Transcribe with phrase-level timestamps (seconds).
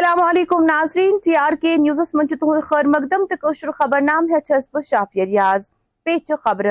[0.00, 2.26] السلام علیکم ناظرین، ٹی آر کے نیوزس من
[2.64, 5.62] خیر مقدم تو خبر نام ہس بہ شافیہ ریاض،
[6.06, 6.66] پیچ خبر۔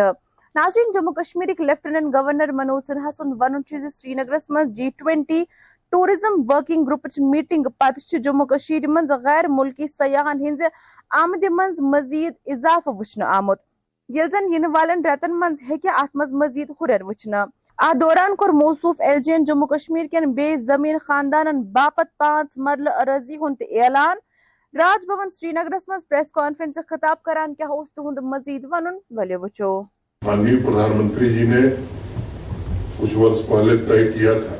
[0.56, 5.44] ناظرین، جموں کشمیر لیفٹننٹ گورنر منوج سنہا سند ون سری نگرس من G twenty
[5.92, 10.62] tourism working group meeting پتہ جموں کشیر من غیر ملکی سیاحن ہز
[11.22, 13.62] آمد من مزید اضافہ وچھن آمت۔
[14.10, 17.34] یل زن ین والن رتن من ہیکہ ات مز مزید ہرر وچھن
[17.88, 23.62] آدوران کور موصوف الجین جموں کشمیر کن بے زمین خاندان باپت پانچ مرل رزی ہند
[23.70, 24.18] اعلان۔
[24.74, 28.98] راج بھون سری نگر مز پریس کانفرنس خطاب کران کیا اس تو ہند مزید۔ ونن
[29.18, 29.72] ولی وچو۔
[30.26, 31.62] ماننی پردھان منتری جی نے
[32.98, 34.56] کچھ ورس پہلے طے کیا تھا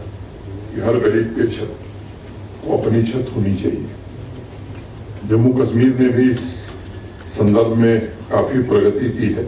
[0.76, 6.44] کہ ہر غریب کے چھت کو اپنی چھت ہونی چاہیے۔ جموں کشمیر نے بھی اس
[7.38, 9.46] سندرب میں کافی پرگتی کی ہے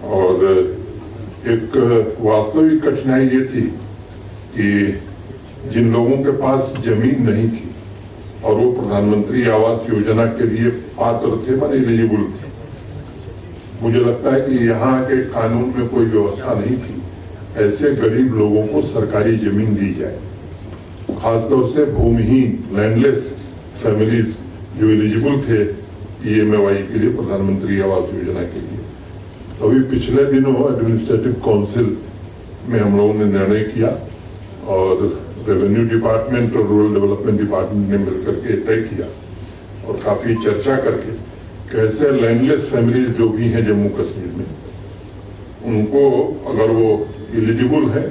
[0.00, 0.44] اور
[1.44, 1.76] ایک
[2.20, 3.68] واستوک کٹھنائی یہ تھی
[4.54, 4.84] کہ
[5.70, 7.70] جن لوگوں کے پاس زمین نہیں تھی
[8.40, 12.48] اور وہ پردھان منتری آواس یوجنا کے لیے پاتر تھے من ایلیجیبل تھے۔
[13.82, 16.94] مجھے لگتا ہے کہ یہاں کے قانون میں کوئی ویوستھا نہیں تھی۔
[17.54, 20.18] ایسے گریب لوگوں کو سرکاری زمین دی جائے۔
[21.06, 23.06] خاص طور سے بھومہین لینڈ
[23.82, 24.24] فیملیز
[24.80, 25.72] جو ایلیجیبل تھے
[26.24, 28.69] ای ایم اے وائی کے لیے پردھان منتری آواس یوجنا کے لیے۔
[29.60, 31.94] ابھی پچھلے دنوں ایڈمنسٹریٹو کونسل
[32.68, 33.88] میں ہم لوگوں نے نرنے کیا
[34.64, 35.02] اور
[35.48, 39.06] ریونیو ڈپارٹمنٹ اور رورل ڈیولپمنٹ ڈپارٹمنٹ نے مل کر کے طے کیا
[39.84, 41.10] اور کافی چرچا کر کے
[41.70, 44.44] کہ ایسے لینڈ لیس فیملیز جو بھی ہیں جموں کشمیر میں،
[45.64, 46.02] ان کو
[46.46, 46.96] اگر وہ
[47.32, 48.08] ایلیجیبل ہے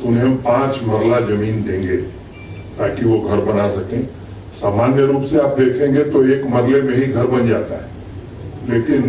[0.00, 1.96] تو انہیں ہم پانچ مرلہ زمین دیں گے
[2.76, 4.02] تاکہ وہ گھر بنا سکیں۔
[4.60, 7.88] سامان روپ سے آپ دیکھیں گے تو ایک مرلے میں ہی گھر بن جاتا ہے۔
[8.64, 9.00] لیکن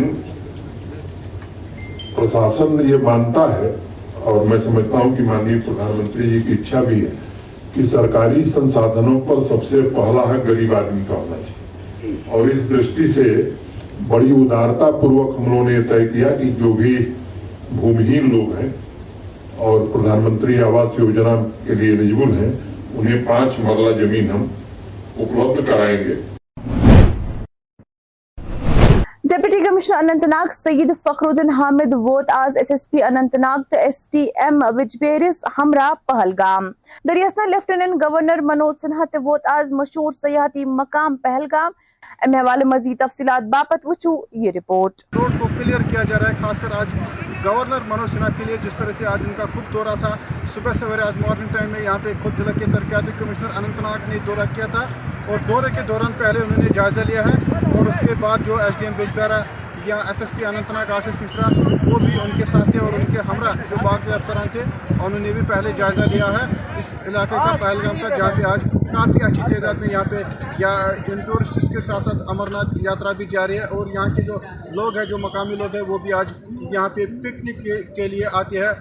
[2.19, 3.75] پرشاسن یہ مانتا ہے
[4.23, 7.09] اور میں سمجھتا ہوں کہ مانیہ پردھان منتری جی کی اچھا بھی ہے
[7.73, 12.69] کہ سرکاری سنسادھنوں پر سب سے پہلا ہے گریب آدمی کا ہونا چاہیے۔ اور اس
[12.69, 13.49] درشٹی سے
[14.07, 16.97] بڑی ادارتا پوروک ہم لوگوں نے یہ طے کیا کہ جو بھی
[17.79, 18.69] بھومہین لوگ ہیں
[19.57, 22.51] اور پردھان منتری آواس یوجنا کے لیے ایلیجبل ہیں،
[22.95, 24.45] انہیں پانچ مرلہ زمین ہم
[25.17, 26.13] اپلبدھ کرائیں گے۔
[29.79, 33.97] کمشنر اننت ناگ سید فخرالدین حامد ووت آز S S P Anant Nag تو ایس
[34.11, 36.69] ٹی ایم وجبیرس ہمراہ پہلگام۔
[37.09, 41.71] دریاسنا لیفٹیننٹ گورنر منوج سنہا تہ ووت آز مشہور سیاحتی مقام پہلگام۔
[42.25, 46.35] امہ حوالے مزید تفصیلات باپت وچھو یہ رپورٹ۔ روڈ کو کلیئر کیا جا رہا ہے،
[46.41, 46.95] خاص کر آج
[47.45, 50.15] گورنر منوج سنہا کے لیے جس طرح سے آج ان کا خود دورہ تھا،
[50.55, 54.09] صبح سویرے آج مارننگ ٹائم میں یہاں پہ خود ضلع کے ترقیاتی کمشنر اننت ناگ
[54.09, 54.85] نے دورہ کیا تھا
[55.27, 57.37] اور دورے کے دوران پہلے انہوں نے جائزہ لیا ہے
[57.77, 59.41] اور اس کے بعد جو ایس ڈی ایم بجبیرا
[59.85, 61.47] یا S S P Anantnag Ashish Mishra
[61.87, 65.19] وہ بھی ان کے ساتھ تھے اور ان کے ہمراہ جو باقی افسران تھے، انہوں
[65.19, 66.45] نے بھی پہلے جائزہ لیا ہے۔
[66.79, 68.63] اس علاقے کا پہلگام کا جہاں پہ آج
[68.93, 70.21] کافی اچھی تعداد میں یہاں پہ
[70.57, 70.73] یا
[71.07, 74.37] ان ٹورسٹس کے ساتھ ساتھ امرناتھ یاترا بھی جاری ہے اور یہاں کے جو
[74.71, 76.33] لوگ ہیں، جو مقامی لوگ ہیں، وہ بھی آج
[76.71, 78.73] یہاں پہ پکنک کے لیے آتے ہیں۔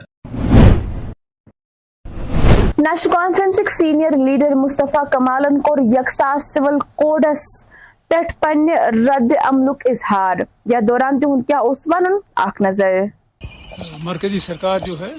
[2.78, 7.46] نیشنل کانفرنسک سینئر لیڈر مصطفیٰ کمالن کور یکساں سول کوڈس
[8.08, 8.74] پٮ۪ٹھ پننہِ
[9.08, 12.92] رد عملُک اظہار۔ یا دوران تِہُنٛد کیٛاہ اوس وَنُن اکھ نظر۔
[14.02, 15.12] مرکزی سرکار جو ہے،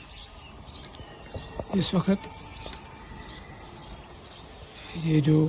[1.73, 2.27] اس وقت
[5.03, 5.47] یہ جو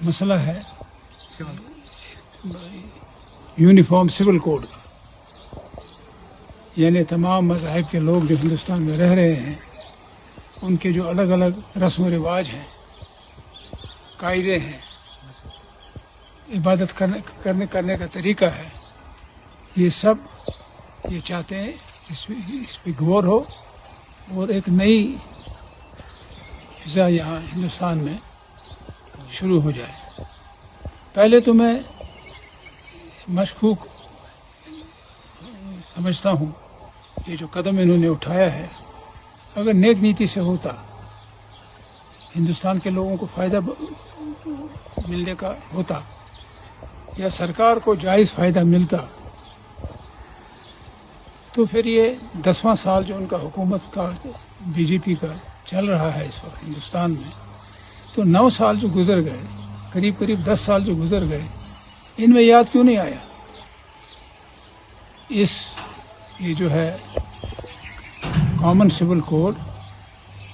[0.00, 0.58] مسئلہ ہے،
[3.56, 4.76] یونیفارم سول کوڈ کا
[6.76, 9.54] یعنی تمام مذاہب کے لوگ جو ہندوستان میں رہ رہے ہیں،
[10.62, 12.64] ان کے جو الگ الگ رسم و رواج ہیں،
[14.16, 14.78] قاعدے ہیں
[16.56, 18.68] عبادت کرنے کرنے کرنے کا طریقہ ہے۔
[19.76, 20.14] یہ سب
[21.08, 21.72] یہ چاہتے ہیں
[22.10, 23.40] اس پہ اس پہ غور ہو
[24.34, 25.16] اور ایک نئی
[26.84, 28.16] فضا یہاں ہندوستان میں
[29.30, 30.22] شروع ہو جائے۔
[31.12, 31.74] پہلے تو میں
[33.28, 33.86] مشکوک
[35.94, 36.52] سمجھتا ہوں
[37.26, 38.66] یہ جو قدم انہوں نے اٹھایا ہے۔
[39.54, 40.70] اگر نیک نیتی سے ہوتا،
[42.36, 43.60] ہندوستان کے لوگوں کو فائدہ
[45.08, 46.00] ملنے کا ہوتا۔
[47.18, 48.96] یا سرکار کو جائز فائدہ ملتا
[51.52, 52.12] تو پھر یہ
[52.44, 54.10] دسواں سال جو ان کا حکومت کا
[54.74, 55.32] بی جے پی کا
[55.66, 57.30] چل رہا ہے اس وقت ہندوستان میں،
[58.14, 59.40] تو نو سال جو گزر گئے،
[59.92, 61.46] قریب قریب دس سال جو گزر گئے،
[62.18, 63.18] ان میں یاد کیوں نہیں آیا؟
[65.40, 65.52] اس
[66.40, 66.90] یہ جو ہے
[68.60, 69.54] کامن سول کوڈ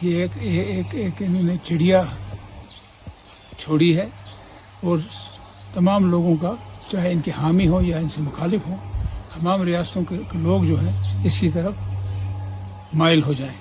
[0.03, 2.03] یہ ایک ایک ایک انہوں نے چڑیا
[3.59, 4.07] چھوڑی ہے
[4.83, 4.99] اور
[5.75, 6.55] تمام لوگوں کا
[6.89, 8.77] چاہے ان کے حامی ہوں یا ان سے مخالف ہوں
[9.35, 10.93] تمام ریاستوں کے لوگ جو ہیں،
[11.27, 11.73] اس کی طرف
[12.95, 13.55] مائل ہو جائیں۔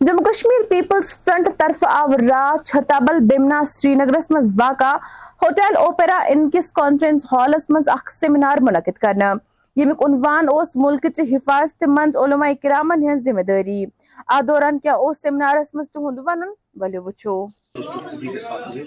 [0.00, 4.94] جموں کشمیر پیپلز فرنٹ طرف آو رات چھتابل بمنا سری نگرس مز واقع
[5.42, 9.32] ہوٹل اوپیرا ان کس کانفرنس ہالس مز اخ سیمینار منعقد کرنا۔
[9.76, 13.84] یمیک عنوان اس ملک چہ حفاظت مند علماء کرامن ہن ذمہ داری۔
[14.26, 18.84] آ دوران کیا اس سیمینارس مز تہند ونن ولیو وچھو۔ دوستوں خوبی کے ساتھ میں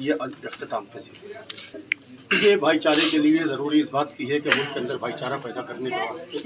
[0.00, 1.14] یہ اختتام پذیر
[2.32, 4.96] جی۔ یہ بھائی چارے کے لیے ضروری اس بات کی ہے کہ ملک کے اندر
[4.96, 6.38] بھائی چارہ پیدا کرنے کے واسطے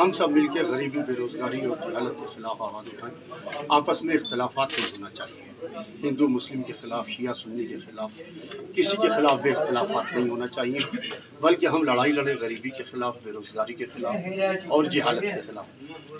[0.00, 4.14] ہم سب مل کے غریبی بے روزگاری اور جہالت کے خلاف آواز اٹھائیں۔ آپس میں
[4.14, 5.48] اختلافات نہیں ہونا چاہیے۔
[6.02, 8.16] ہندو، مسلم کے خلاف، شیعہ، سنی کے خلاف،
[8.74, 10.78] کسی کے خلاف بے اختلافات نہیں ہونا چاہیے،
[11.40, 14.14] بلکہ ہم لڑائی لڑیں غریبی کے خلاف بے روزگاری کے خلاف
[14.68, 15.66] اور جہالت کے خلاف۔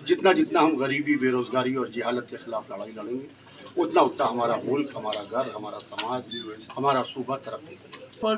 [0.04, 3.26] جتنا جتنا ہم غریبی بے روزگاری اور جہالت کے خلاف لڑائی لڑیں گے
[3.76, 6.36] اتنا اتنا ہمارا ملک، ہمارا گھر، ہمارا سماج
[6.78, 8.34] ہمارا صوبہ ترقی کرے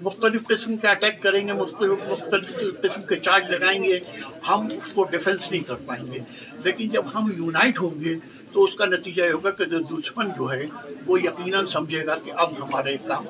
[0.00, 2.52] مختلف قسم کے اٹیک کریں گے، مختلف مختلف
[2.82, 4.00] قسم کے چارج لگائیں گے۔
[4.48, 6.18] ہم اس کو ڈیفینس نہیں کر پائیں گے۔
[6.64, 8.14] لیکن جب ہم یونائٹ ہوں گے
[8.52, 10.66] تو اس کا نتیجہ یہ ہوگا کہ جو دشمن جو ہے،
[11.06, 13.26] وہ یقیناً سمجھے گا کہ اب ہمارے کام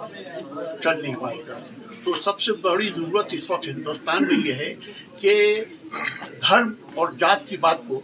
[0.82, 1.58] چل نہیں پائے گا۔
[2.04, 4.74] تو سب سے بڑی ضرورت اس وقت ہندوستان میں یہ ہے
[5.20, 5.64] کہ
[6.48, 8.02] دھرم اور جات کی بات کو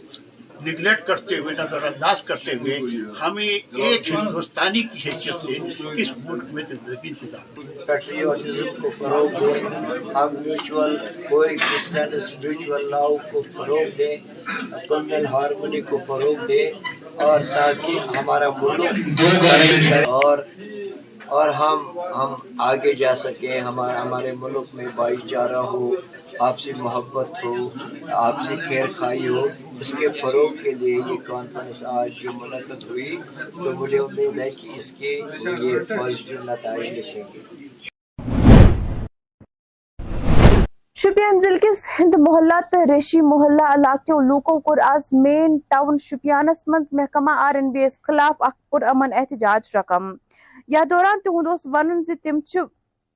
[0.65, 2.79] نگلیکٹ کرتے ہوئے نظر انداز کرتے ہوئے
[3.21, 5.57] ہمیں ایک ہندوستانی کی حیثیت سے
[6.01, 9.53] اس ملک میں زندگی گزارنا پیٹریوٹزم کو فروغ دیں
[10.15, 10.97] ہم میوچول
[11.29, 14.15] کو ایگزسٹنس میوچول لاؤ کو فروغ دیں
[14.89, 16.65] کمنل ہارمونی کو فروغ دیں
[17.21, 19.21] اور تاکہ ہمارا ملک
[20.07, 20.37] اور
[21.33, 21.77] اور ہم
[22.15, 25.89] ہم آگے جا سکیں، ہمارا، ہمارے ملک میں بھائی چارہ ہو،
[26.47, 27.53] آپسی محبت ہو،
[28.17, 29.45] آپسی خیر خائی ہو،
[29.81, 33.15] اس کے فروغ کے لیے یہ کانفرنس آج جو منعقد ہوئی،
[33.53, 35.19] تو مجھے امید ہے کہ اس کے
[35.59, 37.41] یہ پازیٹیو نتائج لکھیں گے
[40.95, 46.67] شپین ضلع کس ہند محلہ تو ریشی محلہ علاقوں لوکو کور آز مین ٹاؤن شپیانس
[46.67, 50.13] مز محکمہ آر این بی یس خلاف اخ پر امن احتجاج رقم۔
[50.67, 52.39] یا دوران تہد ون تم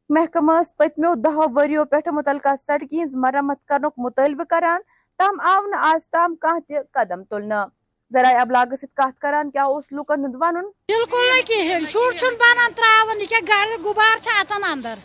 [0.10, 4.82] محکمس پتمو دہو وریو پہ متعلقہ سڑکہ ہز مرمت کرنک مطالبہ کران،
[5.20, 7.66] تام آو نا آز تام کھانا تہ قدم تلنا
[8.14, 10.56] ذرائع ابلاغ ست کت کران کیا اس لوکن ہند ون
[10.92, 14.96] بالکل نہ کہین شر چھ بنان تراون، یہ گاڑی غبار چھ اژان اندر؟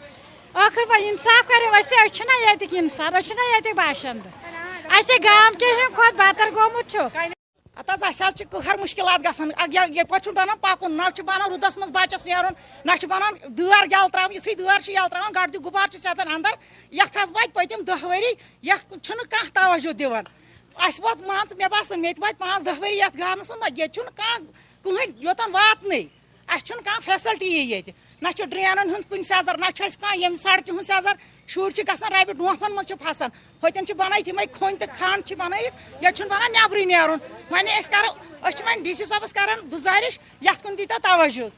[0.55, 4.27] ٲخر پہ انصاف کرو اس تہ چھنا یتک انسان أسۍ چھنا یتک باشند۔
[4.99, 7.33] اسے گام کے ہن کھوت بہتر گومت چھ۔
[7.77, 9.51] ات حظ اَسہِ حظ چھِ ہر مُشکِلات گژھان
[9.97, 12.55] یپٲرۍ چھُنہٕ بَنان پَکُن نہ چھُ بَنان روٗدَس منٛز بَچَس نیرُن
[12.85, 15.99] نہ چھُ بَنان دٲر یَلہٕ ترٛاوٕنۍ یُتھُے دٲر چھِ یَلہٕ ترٛاوان گۄڈٕ تہِ غُبار چھِ
[16.05, 16.55] سیٚدان اَندر
[16.99, 18.33] یَتھ حظ واتہِ پٔتِم دہ ؤری
[18.69, 20.25] یَتھ چھُنہٕ کانٛہہ توجہ دِوان
[20.85, 23.79] اَسہِ ووت مان ژٕ مےٚ باسان مےٚ تہِ واتہِ پانٛژھ دہ ؤری یَتھ گامَس منٛز
[23.79, 24.53] ییٚتہِ چھُنہٕ کانٛہہ
[24.83, 26.03] کٕہٕنۍ یوٚتَن واتنٕے
[26.53, 27.93] اَسہِ چھُنہٕ کانٛہہ فیسَلٹی ییٚتہِ
[28.23, 29.25] نہ چھُ ڈرٛینَن ہُنٛد کُنہِ
[29.59, 31.15] نہ چھُ اَسہِ کانٛہہ ییٚمہِ سڑکہِ ہُنٛد سیٚزر۔
[31.53, 31.83] شُرۍ چھِ
[33.03, 33.31] پھسان۔
[33.63, 35.35] ہوٚتٮ۪ن چھِ بنٲیِتھ یِمے کھوٚنۍ تہٕ کھنٛڈ چھِ
[36.31, 37.19] بنان نٮ۪برٕے نیرُن۔
[37.51, 38.11] وۄنۍ کرو
[38.83, 41.49] ڈی سی صٲبس کران گُزٲرِش یتھ کُن دیٖتو توجہ۔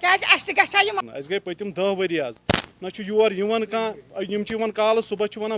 [0.00, 0.54] کیازِ اَسہِ تہِ
[1.76, 2.34] دہ ؤری حظ
[2.82, 4.54] نہ یور یِوان کانٛہہ، یِم چھِ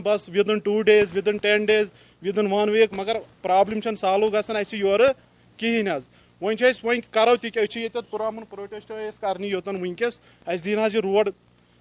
[0.05, 1.87] بس within two days within ten days
[2.23, 5.13] within one week مگر پرٛابلِم چھَنہٕ، سالو گژھان اَسہِ یورٕ
[5.89, 6.09] حظ
[6.41, 10.21] وۄنۍ چھِ أسۍ وۄنۍ کرو تہِ أسۍ چھِ ییٚتٮ۪تھ پُرامُن پروٹیسٹ، أسۍ کرنہِ یوٚتن وٕنکیٚس
[10.47, 11.31] اَسہِ دِیِن حظ یہِ روڈ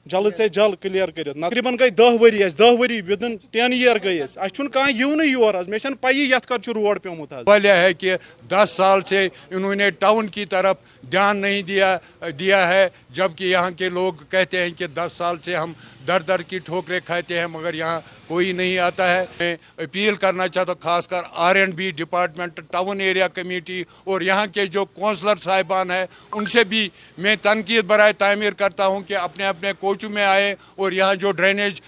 [0.05, 3.97] جلد سے جلد کٔلیر کٔرِتھ۔ تقریٖبن گٔے دہ ؤری اَسہِ، دہ ؤری وِدن ٹین یِیر
[4.03, 7.01] گٔے أسۍ۔ اَسہِ چھُنہٕ کانٛہہ یِونٕے یور حظ، مےٚ چھَنہٕ پَیی یَتھ کَر چھُ روڈ
[7.01, 8.15] پیوٚمُت حظ۔ والیہ ہے کہ
[8.51, 10.75] دس سال سے انہوں نے ٹاؤن کی طرف
[11.11, 11.97] دھیان نہیں دیا
[12.39, 15.73] دیا ہے۔ جبکہ یہاں کے لوگ کہتے ہیں کہ دس سال سے ہم
[16.07, 20.47] در در کی ٹھوکریں کھاتے ہیں، مگر یہاں کوئی نہیں آتا ہے۔ میں اپیل کرنا
[20.47, 24.85] چاہتا ہوں، خاص کر R and B department, town area committee اور یہاں کے جو
[24.85, 29.71] کونسلر صاحبان ہیں، ان سے بھی میں تنقید برائے تعمیر کرتا ہوں کہ اپنے اپنے
[29.79, 31.81] کوچوں میں آئے اور یہاں جو ڈرینیج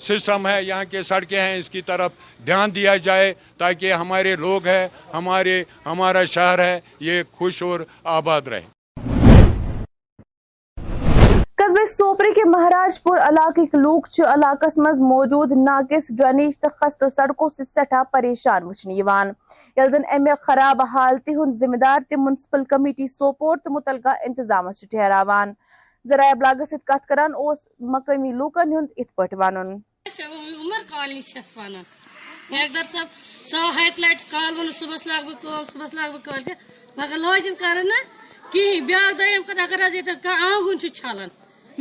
[0.00, 2.12] سسٹم ہے، یہاں کے سڑکیں ہیں، اس کی طرف
[2.46, 7.80] دھیان دیا جائے تاکہ ہمارے لوگ ہیں، ہمارے، ہمارا شہر ہے، یہ خوش اور
[8.16, 8.77] آباد رہے۔
[11.78, 17.48] قصبے سوپرے کے مہاراج پور علاقہ لوک علاقس مز موجود ناقص ڈرینیج تو خستہ سڑکوں
[17.56, 19.30] سے سٹھا پریشان وچھنے یوان۔
[19.76, 24.80] یل زن امہ خراب حالتہ ہند ذمہ دار تہ منسپل کمیٹی سوپور تو متعلقہ انتظامس
[24.90, 25.52] ٹھہراوان۔
[26.04, 29.72] ذرائع ابلاغ ست کت کران اوس مقامی لوکن ہند ات پٹ ونن
[30.58, 31.82] عمر کالنی چھس ونان
[32.50, 33.06] میکدر یعنی صاحب،
[33.50, 36.42] سو ہتھ لٹ کال ون صبح لاگ بہ کال صبح لاگ بہ کال
[36.96, 38.02] مگر لٲجِن کرن نا
[38.52, 41.28] کہین بیاکھ دۄیِم کتھ اگر حظ ییٚتٮ۪ن کانٛہہ آنگُن چھُ چھلان۔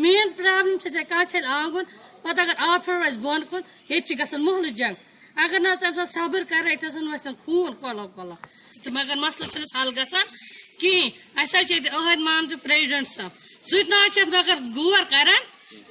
[0.01, 1.84] مین پرابلم چھِ کانٛہہ چھلہِ آنگُن
[2.22, 4.96] پتہٕ اگر آب پھیوٚر آسہِ بۄن کُن ییٚتہِ چھِ گژھان محلہٕ جنگ۔
[5.44, 8.36] اگر تمہِ ساتہٕ صبر کرے ہسا وسن خوٗن کۄلو کۄلو
[8.84, 10.25] تہٕ مگر مسلہٕ چھُنہٕ حل گژھان
[10.80, 13.32] چھِ ییٚتہِ عہد مان ژٕ پریزڈنٹ صٲب
[13.70, 15.42] سُہ اَتھ مگر غور کران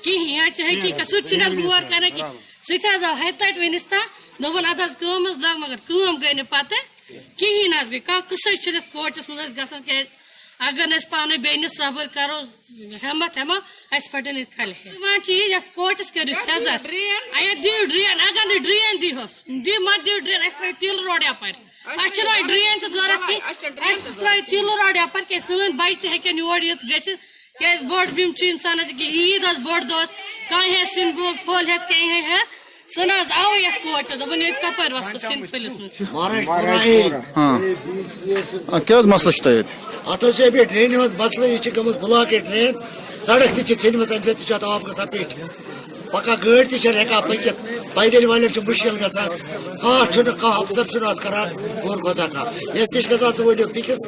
[0.03, 1.19] کہیٖنۍ یہِ حقیٖقت سُہ
[1.63, 2.33] غور کران کینٛہہ
[2.67, 4.07] سُہ آو ہتہِ ؤنِس تام
[4.81, 6.85] حظ کٲم حظ لگ مگر کٲم گٔے نہٕ پتہٕ
[7.39, 10.07] کہین حظ گئی کانٛہہ قٕصے چھُنہٕ یتھ کوچس منٛز اَسہِ گژھان کیازِ
[10.61, 12.41] اگر أسۍ پانے بیٚنہِ صبر کرو
[13.03, 13.57] ہٮ۪مت ہٮ۪مو
[13.97, 16.13] اَسہِ پھٹن ییٚتہِ کھلہِ وۄنۍ چھِ یہِ یتھ کوچس
[16.47, 19.33] سیزر اَتھ دِیِو ڈرین اگر نہٕ ڈرین دیٖہوس
[19.65, 21.55] دِ مت دِیِو ڈرین ترٛٲیِو تِلہٕ روڈ یپٲرۍ
[21.87, 26.01] اَسہِ چھُنہٕ وۄنۍ ڈرین تہِ ضوٚرتھ کینٛہہ اَسہِ ترٛٲیِو تِلہٕ روڈ یپٲرۍ کیازِ سٲنۍ بچہِ
[26.01, 27.21] تہِ ہیٚکن یور یِتھ گٔژھِتھ
[27.59, 30.09] کیازِ بوٚڑ بیٖم چھُ اِنسانس کہِ عیٖد ٲس بوٚڑ اوس
[30.49, 31.13] کانٛہہ ہیٚہ سِنۍ
[31.45, 32.56] پھوٚل ہیٚتھ کینٛہہ ہیٚتھ
[32.97, 35.95] سُہ نہ حظ آوٕے یتھ کوچس دوٚپُن ییٚتہِ کپٲرۍ وسو سِنۍ پھٔلِس منٛز
[38.73, 39.73] ہاں کیا حظ مسلہٕ چھُ تۄہہِ ییٚتہِ
[40.13, 41.97] ات حظ چھِ بیٚیہِ ڈرینہِ ہُنٛد مسلہٕ یہِ چھِ گٔمٕژ
[42.31, 42.75] ڈرین
[43.27, 45.37] سڑک تہِ چھِ ژھیٚنمٕژ اَمہِ سۭتۍ تہِ چھُ اتھ آب گژھان پیٹہِ
[46.13, 47.59] پکان گٲڑۍ تہِ چھنہٕ ہٮ۪کان پٔکِتھ
[47.97, 49.29] پیدٔلۍ والٮ۪ن چھُ مُشکِل گژھان
[49.83, 51.49] کانٛہہ چھُنہٕ کانٛہہ افسر چھُنہٕ اتھ کران
[51.85, 54.01] غور گۄژا کانٛہہ یس تہِ چھِ گژھان ؤلِو بیٚکِس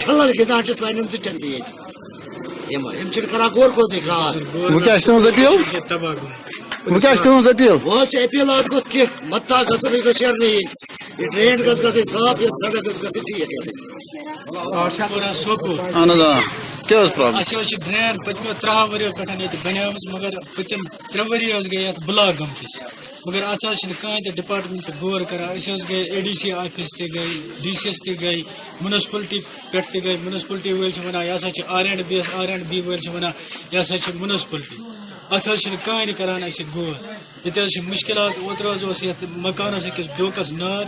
[0.00, 4.30] ٹھلل گِنٛدان چھِ سانٮ۪ن زِٹھٮ۪ن تہِ ییٚتہِ یِم یِم چھِنہٕ کران غور گوژٕے کانٛہہ
[4.72, 8.68] وۄنۍ کیٛاہ چھِ تُہٕنٛز أپیٖل وۄنۍ کیٛاہ چھِ تُہٕنٛز أپیٖل وۄنۍ حظ چھِ أپیٖل اتھ
[8.72, 10.62] گوٚژھ کینٛہہ متا گژھُن یہِ گژھِ شیرنہٕ یِنۍ
[11.18, 13.84] یہِ ڈرین گژھِ گژھٕنۍ صاف یہِ سڑک گژھِ گژھٕنۍ ٹھیٖک ییٚتہِ
[15.42, 16.32] سوپور اہن حظ آ
[16.88, 20.80] کیٛاہ حظ پرابلم اَسہِ حظ چھِ ڈرین پٔتمیو ترٛہو ؤریو پٮ۪ٹھ ییٚتہِ بنیمٕژ مگر پٔتِم
[21.12, 22.74] ترٛےٚ ؤری حظ گٔے یَتھ بلاک گٔمتِس
[23.26, 26.52] مگر اَتھ حظ چھِنہٕ کٕہٕنۍ تہِ ڈِپاٹمنٹ غور کران أسۍ حظ گٔے اے ڈی سی
[26.52, 27.26] آفِس تہِ گٔے
[27.62, 28.42] ڈی سی ایس تہِ گٔے
[28.80, 29.38] مُنسپلٹی
[29.70, 32.48] پٮ۪ٹھ تہِ گٔے مُنسپلٹی وٲلۍ چھِ وَنان یہِ ہسا چھِ آر اینڈ بی یس آر
[32.48, 33.32] اینڈ بی وٲلۍ چھِ وَنان
[33.72, 34.12] یہِ ہسا چھِ
[35.30, 35.58] اَتھ حظ
[36.18, 36.94] کران اَسہِ غور
[37.62, 40.84] حظ چھِ مُشکِلات اوترٕ حظ یَتھ مکانس أکِس ڈوکس نار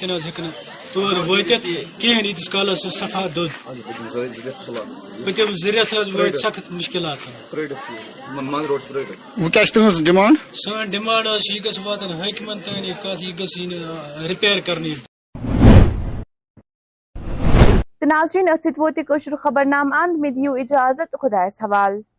[0.00, 0.52] تہِ نہٕ حظ ہیٚکہِ نہٕ
[0.92, 1.66] تور وٲتِتھ
[1.98, 3.50] کِہیٖنۍ۔ ییٖتِس کالس صفا دوٚد۔
[5.24, 5.54] پٔتِم
[6.00, 7.18] حظ وٲتۍ سخت مُشکِلات۔
[9.72, 13.38] تُہٕنٛز ڈِمانٛڈ؟ سٲنۍ ڈِمانٛڈ حظ چھِ یہِ گٔژھ واتٕنۍ حٲکِمن تانۍ یہِ کَتھ یہِ
[14.30, 14.94] رِپیر کرنہٕ۔
[18.00, 22.09] تہٕ ناظریٖن سۭتۍ ووت یہِ کٲشُر خبرنامہٕ اند۔ مےٚ دِیِو اِجازت خۄدایس حوالہٕ